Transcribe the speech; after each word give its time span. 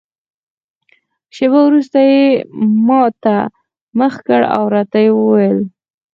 شېبه 1.35 1.59
وروسته 1.67 1.99
یې 2.11 2.25
ما 2.87 3.01
ته 3.23 3.35
مخ 3.97 4.13
کړ 4.27 4.41
او 4.55 4.63
راته 4.75 4.99
ویې 5.03 5.13
ویل. 5.29 5.59